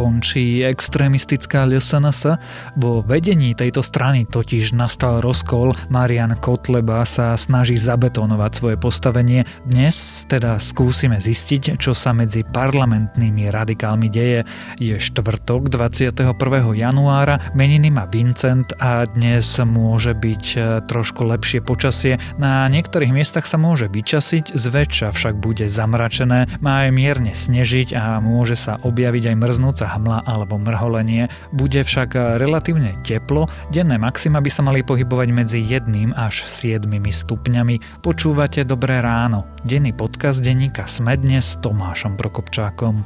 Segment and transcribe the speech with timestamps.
[0.00, 2.40] končí extrémistická LSNS.
[2.80, 5.76] Vo vedení tejto strany totiž nastal rozkol.
[5.92, 9.44] Marian Kotleba sa snaží zabetonovať svoje postavenie.
[9.68, 14.48] Dnes teda skúsime zistiť, čo sa medzi parlamentnými radikálmi deje.
[14.80, 16.32] Je štvrtok 21.
[16.72, 20.58] januára, meniny má Vincent a dnes môže byť e,
[20.88, 22.16] trošku lepšie počasie.
[22.40, 28.16] Na niektorých miestach sa môže vyčasiť, zväčša však bude zamračené, má aj mierne snežiť a
[28.24, 31.26] môže sa objaviť aj mrznúca hmla alebo mrholenie.
[31.50, 38.04] Bude však relatívne teplo, denné maxima by sa mali pohybovať medzi 1 až 7 stupňami.
[38.04, 39.48] Počúvate Dobré ráno.
[39.66, 43.02] Denný podcast denníka Sme dnes s Tomášom Prokopčákom.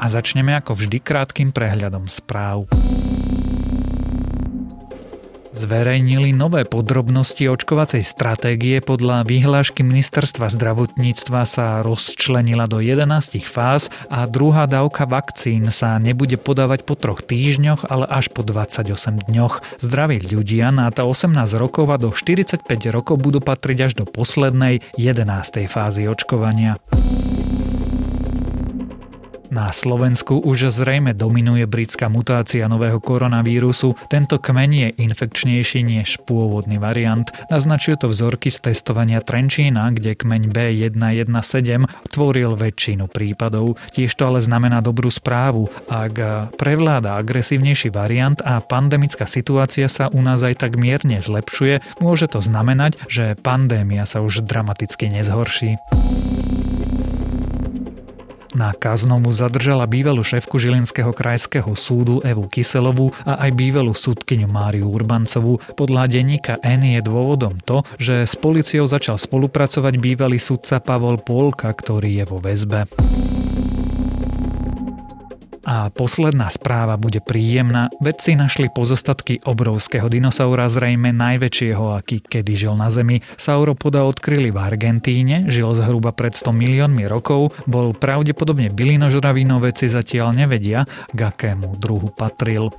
[0.00, 2.64] A začneme ako vždy krátkým prehľadom správ
[5.60, 8.80] zverejnili nové podrobnosti očkovacej stratégie.
[8.80, 16.40] Podľa vyhlášky ministerstva zdravotníctva sa rozčlenila do 11 fáz a druhá dávka vakcín sa nebude
[16.40, 19.60] podávať po troch týždňoch, ale až po 28 dňoch.
[19.84, 25.68] Zdraví ľudia na 18 rokov a do 45 rokov budú patriť až do poslednej 11.
[25.68, 26.80] fázy očkovania.
[29.50, 33.98] Na Slovensku už zrejme dominuje britská mutácia nového koronavírusu.
[34.06, 37.26] Tento kmeň je infekčnejší než pôvodný variant.
[37.50, 41.82] Naznačujú to vzorky z testovania Trenčína, kde kmeň B117
[42.14, 43.74] tvoril väčšinu prípadov.
[43.90, 45.66] Tiež to ale znamená dobrú správu.
[45.90, 46.14] Ak
[46.54, 52.38] prevláda agresívnejší variant a pandemická situácia sa u nás aj tak mierne zlepšuje, môže to
[52.38, 55.74] znamenať, že pandémia sa už dramaticky nezhorší.
[58.60, 64.84] Na Kaznomu zadržala bývalú šéfku Žilinského krajského súdu Evu Kyselovú a aj bývalú súdkyňu Máriu
[64.92, 65.64] Urbancovú.
[65.80, 71.72] Podľa denníka N je dôvodom to, že s policiou začal spolupracovať bývalý sudca Pavol Polka,
[71.72, 72.84] ktorý je vo väzbe.
[75.60, 77.92] A posledná správa bude príjemná.
[78.00, 83.20] Vedci našli pozostatky obrovského dinosaura, zrejme najväčšieho, aký kedy žil na Zemi.
[83.36, 89.92] Sauropoda odkryli v Argentíne, žil zhruba pred 100 miliónmi rokov, bol pravdepodobne bylinožravý, no vedci
[89.92, 92.72] zatiaľ nevedia, k akému druhu patril.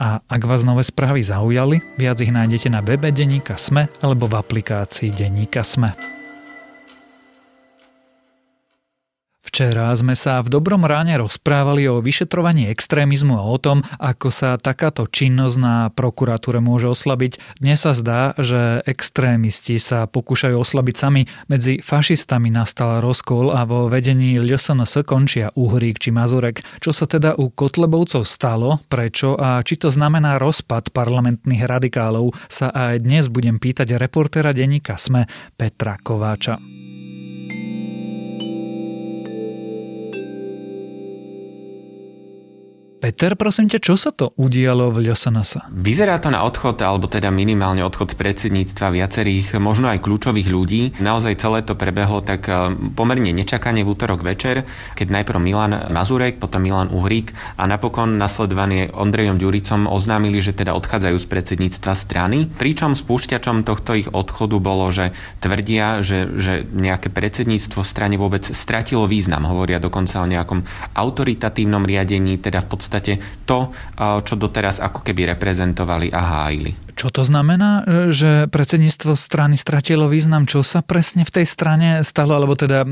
[0.00, 4.40] A ak vás nové správy zaujali, viac ich nájdete na webe Deníka Sme alebo v
[4.40, 6.19] aplikácii Deníka Sme.
[9.50, 14.54] Včera sme sa v dobrom ráne rozprávali o vyšetrovaní extrémizmu a o tom, ako sa
[14.54, 17.58] takáto činnosť na prokuratúre môže oslabiť.
[17.58, 21.26] Dnes sa zdá, že extrémisti sa pokúšajú oslabiť sami.
[21.50, 26.62] Medzi fašistami nastal rozkol a vo vedení LSNS končia Uhrík či Mazurek.
[26.78, 32.70] Čo sa teda u Kotlebovcov stalo, prečo a či to znamená rozpad parlamentných radikálov, sa
[32.70, 35.26] aj dnes budem pýtať reportéra denníka SME
[35.58, 36.79] Petra Kováča.
[43.00, 45.72] Peter, prosím ťa, čo sa to udialo v LSNS?
[45.72, 51.00] Vyzerá to na odchod, alebo teda minimálne odchod z predsedníctva viacerých, možno aj kľúčových ľudí.
[51.00, 56.36] Naozaj celé to prebehlo tak eh, pomerne nečakane v útorok večer, keď najprv Milan Mazurek,
[56.36, 62.52] potom Milan Uhrík a napokon nasledovaný Ondrejom Ďuricom oznámili, že teda odchádzajú z predsedníctva strany.
[62.52, 68.44] Pričom spúšťačom tohto ich odchodu bolo, že tvrdia, že, že nejaké predsedníctvo v strane vôbec
[68.44, 69.48] stratilo význam.
[69.48, 73.70] Hovoria dokonca o nejakom autoritatívnom riadení, teda v podstate podstate to,
[74.26, 76.74] čo doteraz ako keby reprezentovali a hájili.
[76.98, 80.44] Čo to znamená, že predsedníctvo strany stratilo význam?
[80.44, 82.34] Čo sa presne v tej strane stalo?
[82.34, 82.82] Alebo teda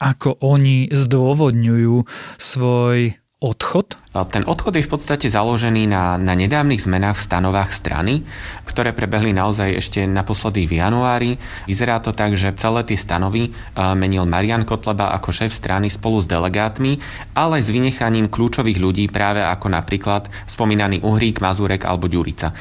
[0.00, 1.96] ako oni zdôvodňujú
[2.40, 3.98] svoj odchod?
[4.12, 8.20] Ten odchod je v podstate založený na, na nedávnych zmenách v stanovách strany,
[8.68, 11.40] ktoré prebehli naozaj ešte naposledy v januári.
[11.64, 13.56] Vyzerá to tak, že celé tie stanovy
[13.96, 17.00] menil Marian Kotleba ako šéf strany spolu s delegátmi,
[17.32, 22.52] ale s vynechaním kľúčových ľudí práve ako napríklad spomínaný Uhrík, Mazurek alebo Ďurica.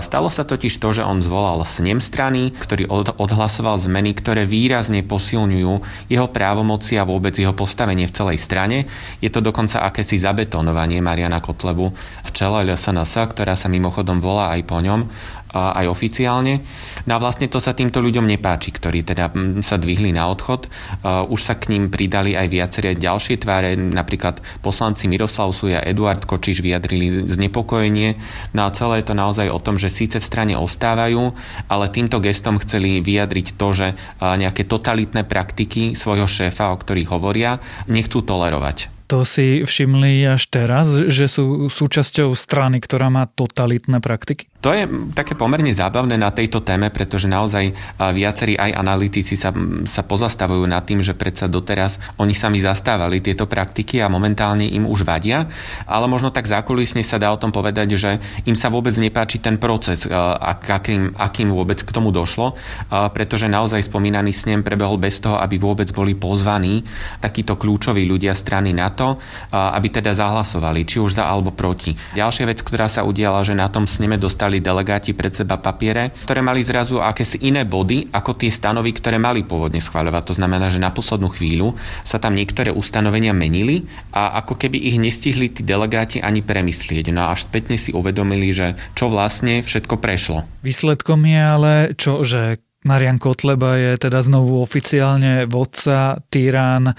[0.00, 2.88] Stalo sa totiž to, že on zvolal snem strany, ktorý
[3.20, 5.72] odhlasoval zmeny, ktoré výrazne posilňujú
[6.08, 8.88] jeho právomoci a vôbec jeho postavenie v celej strane.
[9.20, 11.92] Je to dokonca akési zabetonovanie Mariana Kotlebu
[12.24, 15.04] v čele LSNS, ktorá sa mimochodom volá aj po ňom,
[15.54, 16.66] aj oficiálne.
[17.06, 19.30] No a vlastne to sa týmto ľuďom nepáči, ktorí teda
[19.62, 20.66] sa dvihli na odchod.
[21.30, 26.58] Už sa k ním pridali aj viaceré ďalšie tváre, napríklad poslanci Miroslav Suja Eduard Kočiš
[26.58, 28.18] vyjadrili znepokojenie.
[28.50, 31.30] No a celé je to naozaj o tom, že síce v strane ostávajú,
[31.70, 37.62] ale týmto gestom chceli vyjadriť to, že nejaké totalitné praktiky svojho šéfa, o ktorých hovoria,
[37.86, 38.93] nechcú tolerovať.
[39.12, 44.48] To si všimli až teraz, že sú súčasťou strany, ktorá má totalitné praktiky?
[44.64, 47.76] To je také pomerne zábavné na tejto téme, pretože naozaj
[48.16, 49.52] viacerí aj analytici sa,
[49.84, 54.88] sa pozastavujú nad tým, že predsa doteraz oni sami zastávali tieto praktiky a momentálne im
[54.88, 55.44] už vadia,
[55.84, 58.16] ale možno tak zákulisne sa dá o tom povedať, že
[58.48, 62.56] im sa vôbec nepáči ten proces, akým, akým vôbec k tomu došlo,
[63.12, 66.80] pretože naozaj spomínaný snem prebehol bez toho, aby vôbec boli pozvaní
[67.20, 69.20] takíto kľúčoví ľudia strany na to,
[69.52, 71.92] aby teda zahlasovali, či už za alebo proti.
[72.16, 76.42] Ďalšia vec, ktorá sa udiala, že na tom sneme dostali delegáti pred seba papiere, ktoré
[76.42, 80.22] mali zrazu akési iné body ako tie stanovy, ktoré mali pôvodne schváľovať.
[80.30, 85.00] To znamená, že na poslednú chvíľu sa tam niektoré ustanovenia menili a ako keby ich
[85.00, 87.14] nestihli tí delegáti ani premyslieť.
[87.14, 90.44] No a až spätne si uvedomili, že čo vlastne všetko prešlo.
[90.60, 96.92] Výsledkom je ale čo, že Marian Kotleba je teda znovu oficiálne vodca, tyrán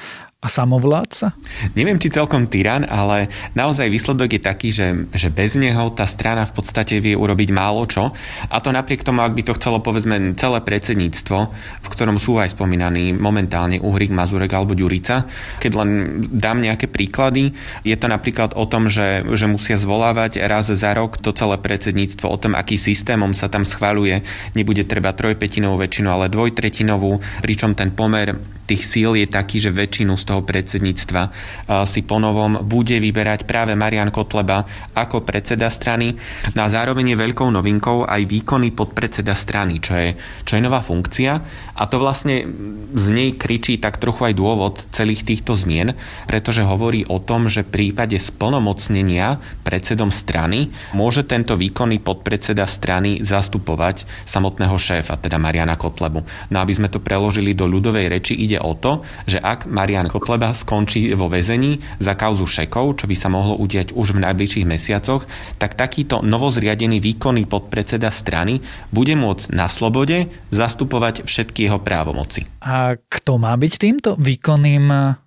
[0.43, 1.33] a samovládca?
[1.73, 6.45] Neviem, či celkom tyran, ale naozaj výsledok je taký, že, že bez neho tá strana
[6.45, 8.13] v podstate vie urobiť málo čo.
[8.53, 11.37] A to napriek tomu, ak by to chcelo povedzme celé predsedníctvo,
[11.81, 15.25] v ktorom sú aj spomínaní momentálne Uhrik, Mazurek alebo Ďurica.
[15.57, 15.89] Keď len
[16.29, 21.17] dám nejaké príklady, je to napríklad o tom, že, že musia zvolávať raz za rok
[21.17, 24.21] to celé predsedníctvo o tom, aký systémom sa tam schváľuje.
[24.53, 30.17] Nebude treba trojpetinovú väčšinu, ale dvojtretinovú, pričom ten pomer tých síl je taký, že väčšinu
[30.17, 31.21] z toho predsedníctva
[31.85, 34.65] si ponovom bude vyberať práve Marian Kotleba
[34.97, 36.17] ako predseda strany.
[36.57, 40.81] No a zároveň je veľkou novinkou aj výkonný podpredseda strany, čo je, čo je nová
[40.81, 41.31] funkcia.
[41.75, 42.47] A to vlastne
[42.95, 45.93] z nej kričí tak trochu aj dôvod celých týchto zmien,
[46.25, 53.19] pretože hovorí o tom, že v prípade splnomocnenia predsedom strany môže tento výkonný podpredseda strany
[53.19, 56.23] zastupovať samotného šéfa, teda Mariana Kotlebu.
[56.49, 60.56] No aby sme to preložili do ľudovej reči, ide o to, že ak Marian Kotleba
[60.56, 65.27] skončí vo väzení za kauzu šekov, čo by sa mohlo udiať už v najbližších mesiacoch,
[65.59, 68.63] tak takýto novozriadený výkonný podpredseda strany
[68.95, 72.47] bude môcť na slobode zastupovať všetky jeho právomoci.
[72.63, 75.19] A kto má byť týmto výkonným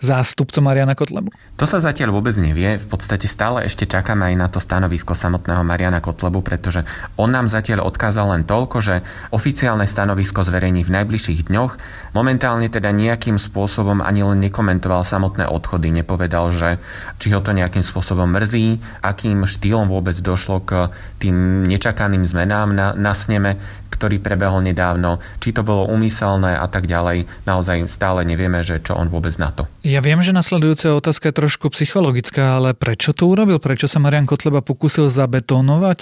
[0.00, 1.32] zástupcom Mariana Kotlebu?
[1.56, 2.76] To sa zatiaľ vôbec nevie.
[2.76, 6.84] V podstate stále ešte čakáme aj na to stanovisko samotného Mariana Kotlebu, pretože
[7.16, 8.94] on nám zatiaľ odkázal len toľko, že
[9.32, 11.72] oficiálne stanovisko zverejní v najbližších dňoch.
[12.12, 15.88] Momentálne teda nejakým spôsobom ani len nekomentoval samotné odchody.
[15.92, 16.76] Nepovedal, že
[17.16, 22.92] či ho to nejakým spôsobom mrzí, akým štýlom vôbec došlo k tým nečakaným zmenám na,
[22.92, 23.56] na sneme,
[23.96, 27.24] ktorý prebehol nedávno, či to bolo umyselné a tak ďalej.
[27.48, 29.64] Naozaj stále nevieme, že čo on vôbec na to.
[29.80, 33.56] Ja viem, že nasledujúca otázka je trošku psychologická, ale prečo to urobil?
[33.56, 36.00] Prečo sa Marian Kotleba pokúsil zabetónovať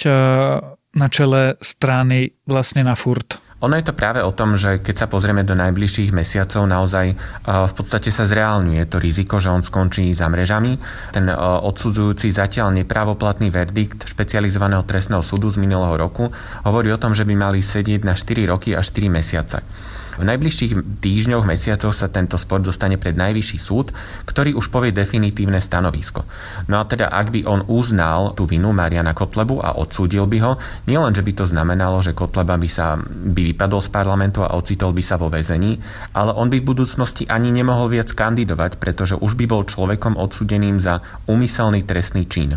[0.95, 3.44] na čele strany vlastne na furt?
[3.65, 7.17] Ono je to práve o tom, že keď sa pozrieme do najbližších mesiacov, naozaj
[7.49, 10.77] v podstate sa zreálňuje to riziko, že on skončí za mrežami.
[11.17, 16.29] Ten odsudzujúci zatiaľ nepravoplatný verdikt špecializovaného trestného súdu z minulého roku
[16.69, 19.65] hovorí o tom, že by mali sedieť na 4 roky a 4 mesiace.
[20.15, 23.91] V najbližších týždňoch, mesiacoch sa tento spor dostane pred najvyšší súd,
[24.25, 26.23] ktorý už povie definitívne stanovisko.
[26.71, 30.53] No a teda ak by on uznal tú vinu Mariana Kotlebu a odsúdil by ho,
[30.87, 34.95] nielen, že by to znamenalo, že Kotleba by sa by vypadol z parlamentu a ocitol
[34.95, 35.83] by sa vo väzení,
[36.15, 40.79] ale on by v budúcnosti ani nemohol viac kandidovať, pretože už by bol človekom odsudeným
[40.79, 42.55] za úmyselný trestný čin.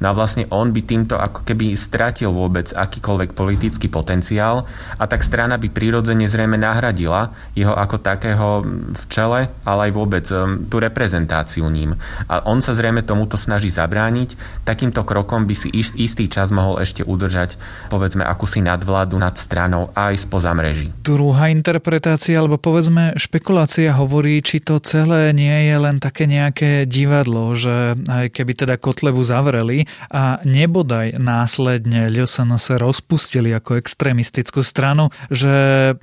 [0.00, 4.64] No a vlastne on by týmto ako keby stratil vôbec akýkoľvek politický potenciál
[4.96, 8.48] a tak strana by prirodzene zrejme nahradila nahradila jeho ako takého
[8.92, 11.96] v čele, ale aj vôbec um, tú reprezentáciu ním.
[12.28, 14.62] A on sa zrejme tomuto snaží zabrániť.
[14.68, 17.56] Takýmto krokom by si istý čas mohol ešte udržať
[17.88, 20.92] povedzme akúsi nadvládu nad stranou aj spoza mreží.
[21.02, 27.52] Druhá interpretácia, alebo povedzme špekulácia hovorí, či to celé nie je len také nejaké divadlo,
[27.56, 35.94] že aj keby teda Kotlevu zavreli a nebodaj následne LSNS rozpustili ako extrémistickú stranu, že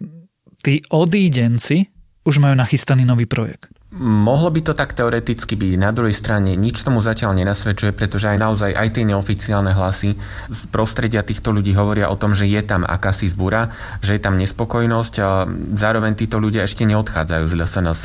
[0.67, 1.88] tí odídenci
[2.27, 3.71] už majú nachystaný nový projekt.
[3.98, 5.82] Mohlo by to tak teoreticky byť.
[5.82, 10.13] Na druhej strane nič tomu zatiaľ nenasvedčuje, pretože aj naozaj aj tie neoficiálne hlasy
[10.54, 13.74] z prostredia týchto ľudí hovoria o tom, že je tam akási zbúra,
[14.06, 18.04] že je tam nespokojnosť a zároveň títo ľudia ešte neodchádzajú z LSNS.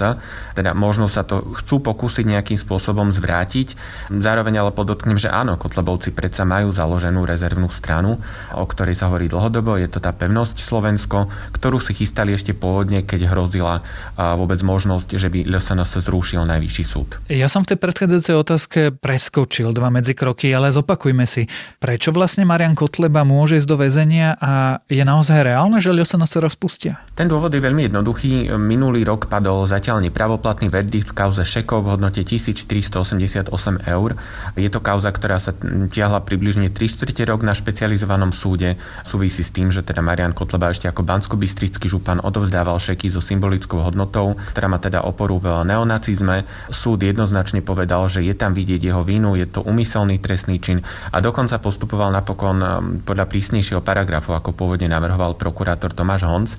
[0.57, 3.77] Teda možno sa to chcú pokúsiť nejakým spôsobom zvrátiť.
[4.09, 8.17] Zároveň ale podotknem, že áno, Kotlebovci predsa majú založenú rezervnú stranu,
[8.57, 9.77] o ktorej sa hovorí dlhodobo.
[9.77, 13.85] Je to tá pevnosť Slovensko, ktorú si chystali ešte pôvodne, keď hrozila
[14.17, 17.19] vôbec možnosť, že by LSNS LSNS zrušil najvyšší súd.
[17.27, 21.51] Ja som v tej predchádzajúcej otázke preskočil dva medzikroky, ale zopakujme si,
[21.83, 27.03] prečo vlastne Marian Kotleba môže ísť do väzenia a je naozaj reálne, že LSNS rozpustia?
[27.19, 28.55] Ten dôvod je veľmi jednoduchý.
[28.57, 33.51] Minulý rok padol zatiaľ nepravoplatný verdikt v kauze Šekov v hodnote 1488
[33.91, 34.15] eur.
[34.55, 35.53] Je to kauza, ktorá sa
[35.91, 38.79] tiahla približne 3 čtvrte rok na špecializovanom súde.
[39.03, 41.35] Súvisí s tým, že teda Marian Kotleba ešte ako bansko
[41.83, 46.45] župan odovzdával šeky so symbolickou hodnotou, ktorá má teda oporu v neonacizme.
[46.69, 51.19] Súd jednoznačne povedal, že je tam vidieť jeho vínu, je to umyselný trestný čin a
[51.19, 52.67] dokonca postupoval napokon um,
[53.03, 56.51] podľa prísnejšieho paragrafu, ako pôvodne navrhoval prokurátor Tomáš Honc.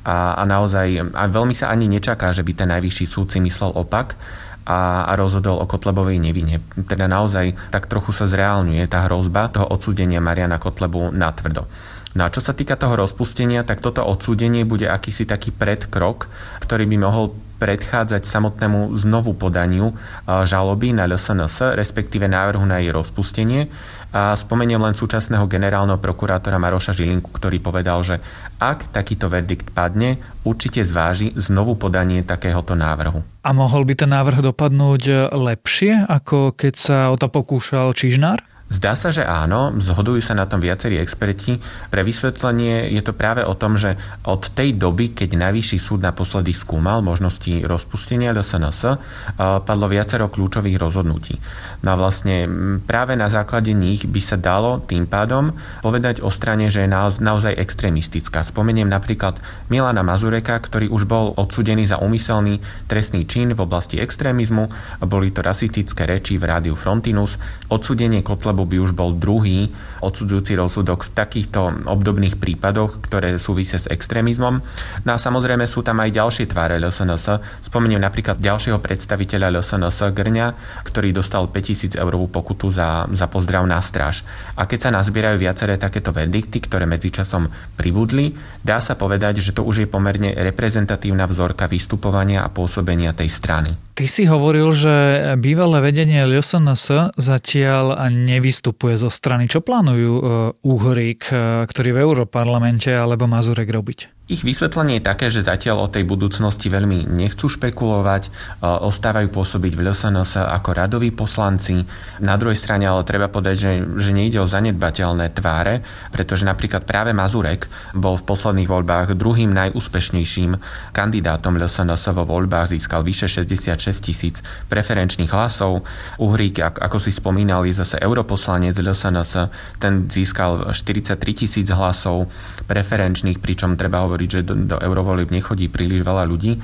[0.00, 3.76] A, a naozaj a veľmi sa ani nečaká, že by ten najvyšší súd si myslel
[3.76, 4.16] opak
[4.64, 6.64] a, a rozhodol o Kotlebovej nevine.
[6.88, 11.68] Teda naozaj tak trochu sa zreálňuje tá hrozba toho odsúdenia Mariana Kotlebu na tvrdo.
[12.10, 16.26] No a čo sa týka toho rozpustenia, tak toto odsúdenie bude akýsi taký predkrok,
[16.58, 19.92] ktorý by mohol predchádzať samotnému znovu podaniu
[20.24, 23.68] žaloby na LSNS, respektíve návrhu na jej rozpustenie.
[24.10, 28.18] A spomeniem len súčasného generálneho prokurátora Maroša Žilinku, ktorý povedal, že
[28.58, 33.22] ak takýto verdikt padne, určite zváži znovu podanie takéhoto návrhu.
[33.46, 38.49] A mohol by ten návrh dopadnúť lepšie, ako keď sa o to pokúšal Čižnár?
[38.70, 41.58] Zdá sa, že áno, zhodujú sa na tom viacerí experti.
[41.90, 46.54] Pre vysvetlenie je to práve o tom, že od tej doby, keď Najvyšší súd naposledy
[46.54, 48.94] skúmal možnosti rozpustenia SNS,
[49.36, 51.34] padlo viacero kľúčových rozhodnutí.
[51.82, 52.46] No a vlastne
[52.86, 55.50] práve na základe nich by sa dalo tým pádom
[55.82, 58.46] povedať o strane, že je naozaj extrémistická.
[58.46, 64.70] Spomeniem napríklad Milana Mazureka, ktorý už bol odsudený za úmyselný trestný čin v oblasti extrémizmu.
[65.10, 67.34] Boli to rasistické reči v rádiu Frontinus,
[67.66, 69.72] odsudenie Kotlebu lebo by už bol druhý
[70.04, 74.60] odsudzujúci rozsudok v takýchto obdobných prípadoch, ktoré súvisia s extrémizmom.
[75.08, 77.40] No a samozrejme sú tam aj ďalšie tváre LSNS.
[77.64, 80.46] Spomeniem napríklad ďalšieho predstaviteľa LSNS Grňa,
[80.84, 84.28] ktorý dostal 5000 eurovú pokutu za, za pozdrav na stráž.
[84.60, 87.48] A keď sa nazbierajú viaceré takéto verdikty, ktoré medzičasom
[87.80, 93.32] pribudli, dá sa povedať, že to už je pomerne reprezentatívna vzorka vystupovania a pôsobenia tej
[93.32, 93.89] strany.
[94.00, 94.96] Ty si hovoril, že
[95.36, 99.44] bývalé vedenie LSNS zatiaľ nevystupuje zo strany.
[99.44, 100.22] Čo plánujú e,
[100.64, 104.19] Uhrík, e, ktorý v Európarlamente, alebo Mazurek robiť?
[104.30, 109.74] Ich vysvetlenie je také, že zatiaľ o tej budúcnosti veľmi nechcú špekulovať, e, ostávajú pôsobiť
[109.74, 111.82] v LSNS ako radoví poslanci.
[112.22, 115.82] Na druhej strane ale treba povedať, že, že nejde o zanedbateľné tváre,
[116.14, 120.62] pretože napríklad práve Mazurek bol v posledných voľbách druhým najúspešnejším
[120.94, 125.82] kandidátom LSNS vo voľbách, získal vyše 66 tisíc preferenčných hlasov.
[126.22, 129.50] Uhrík, ako si spomínal, je zase europoslanec LSNS,
[129.82, 132.30] ten získal 43 tisíc hlasov
[132.70, 136.58] preferenčných, pričom treba hovoriť, že do, do eurovolieb nechodí príliš veľa ľudí.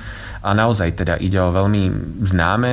[0.45, 1.89] A naozaj teda ide o veľmi
[2.23, 2.69] známe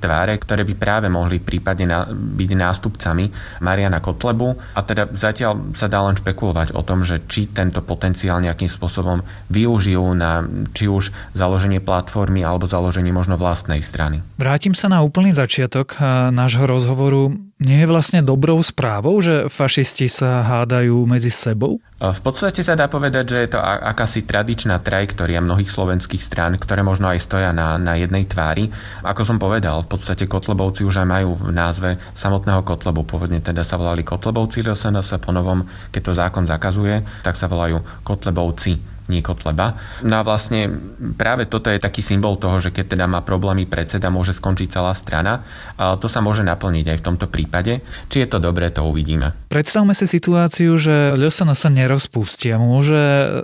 [0.00, 3.24] tváre, ktoré by práve mohli prípadne na, byť nástupcami
[3.62, 4.74] Mariana Kotlebu.
[4.74, 9.22] A teda zatiaľ sa dá len špekulovať o tom, že či tento potenciál nejakým spôsobom
[9.52, 10.42] využijú na
[10.74, 14.24] či už založenie platformy alebo založenie možno vlastnej strany.
[14.40, 17.53] Vrátim sa na úplný začiatok eh, nášho rozhovoru.
[17.62, 21.78] Nie je vlastne dobrou správou, že fašisti sa hádajú medzi sebou?
[22.02, 26.82] V podstate sa dá povedať, že je to akási tradičná trajektória mnohých slovenských strán, ktoré
[26.82, 28.74] možno aj stoja na, na jednej tvári.
[29.06, 33.06] Ako som povedal, v podstate Kotlebovci už aj majú v názve samotného Kotlebu.
[33.06, 35.62] Pôvodne teda sa volali Kotlebovci LSNS, po novom,
[35.94, 39.76] keď to zákon zakazuje, tak sa volajú Kotlebovci nie Kotleba.
[40.00, 40.72] No a vlastne
[41.16, 44.96] práve toto je taký symbol toho, že keď teda má problémy predseda, môže skončiť celá
[44.96, 45.44] strana.
[45.76, 47.84] A to sa môže naplniť aj v tomto prípade.
[48.08, 49.36] Či je to dobré, to uvidíme.
[49.52, 52.56] Predstavme si situáciu, že LSN sa nerozpustia.
[52.56, 53.00] Môže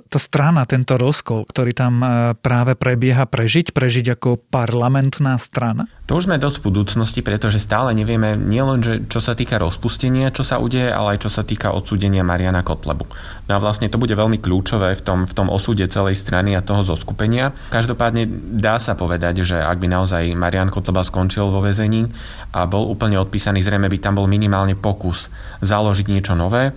[0.08, 2.06] tá strana, tento rozkol, ktorý tam e,
[2.40, 3.76] práve prebieha, prežiť?
[3.76, 5.86] Prežiť ako parlamentná strana?
[6.10, 10.34] To už sme dosť v budúcnosti, pretože stále nevieme nielen, že čo sa týka rozpustenia,
[10.34, 13.06] čo sa udeje, ale aj čo sa týka odsúdenia Mariana Kotlebu.
[13.46, 16.66] No a vlastne to bude veľmi kľúčové v tom, v tom osude celej strany a
[16.66, 17.54] toho zoskupenia.
[17.70, 18.26] Každopádne
[18.58, 22.10] dá sa povedať, že ak by naozaj Marian Kotleba skončil vo väzení
[22.50, 25.30] a bol úplne odpísaný, zrejme by tam bol minimálne pokus
[25.62, 26.74] založiť niečo nové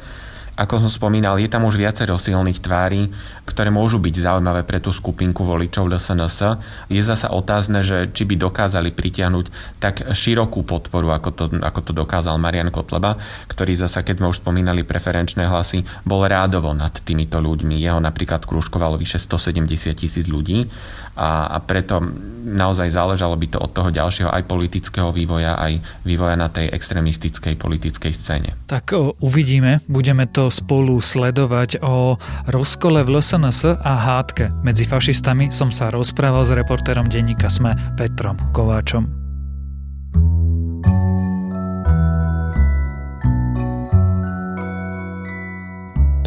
[0.54, 3.10] ako som spomínal, je tam už viacero silných tvári,
[3.50, 6.62] ktoré môžu byť zaujímavé pre tú skupinku voličov SNS.
[6.94, 9.46] Je zasa otázne, že či by dokázali pritiahnuť
[9.82, 13.18] tak širokú podporu, ako to, ako to dokázal Marian Kotleba,
[13.50, 17.82] ktorý zasa, keď sme už spomínali preferenčné hlasy, bol rádovo nad týmito ľuďmi.
[17.82, 20.70] Jeho napríklad kružkovalo vyše 170 tisíc ľudí
[21.14, 22.02] a, a preto
[22.44, 27.54] naozaj záležalo by to od toho ďalšieho aj politického vývoja, aj vývoja na tej extrémistickej
[27.54, 28.58] politickej scéne.
[28.66, 32.20] Tak o, uvidíme, budeme to to spolu sledovať o
[32.52, 34.52] rozkole v LSNS a hádke.
[34.60, 39.23] Medzi fašistami som sa rozprával s reportérom denníka SME Petrom Kováčom.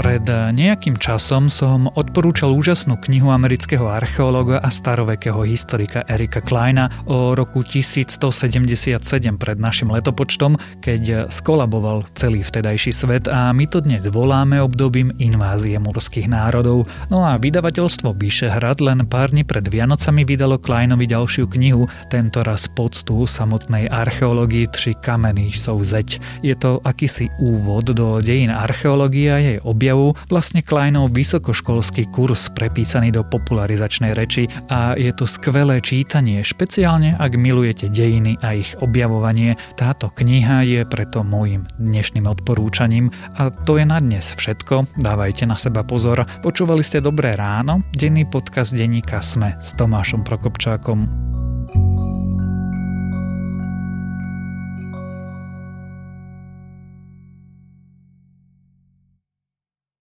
[0.07, 7.35] Pred nejakým časom som odporúčal úžasnú knihu amerického archeológa a starovekého historika Erika Kleina o
[7.35, 9.03] roku 1177
[9.35, 15.75] pred našim letopočtom, keď skolaboval celý vtedajší svet a my to dnes voláme obdobím invázie
[15.83, 16.87] morských národov.
[17.11, 22.71] No a vydavateľstvo Bišehrad len pár dní pred Vianocami vydalo Kleinovi ďalšiu knihu, tento raz
[22.71, 26.23] poctu samotnej archeológii Tři kameny jsou zeď.
[26.47, 32.53] Je to akýsi úvod do dejín archeológie a jej objav prejavu vlastne Kleinov vysokoškolský kurz
[32.53, 38.77] prepísaný do popularizačnej reči a je to skvelé čítanie, špeciálne ak milujete dejiny a ich
[38.85, 39.57] objavovanie.
[39.81, 43.09] Táto kniha je preto môjim dnešným odporúčaním
[43.41, 45.01] a to je na dnes všetko.
[45.01, 46.29] Dávajte na seba pozor.
[46.45, 51.46] Počúvali ste Dobré ráno, denný podcast denníka Sme s Tomášom Prokopčákom.